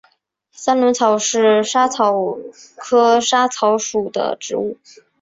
[0.51, 2.15] 三轮草是莎草
[2.75, 4.79] 科莎草属的植物。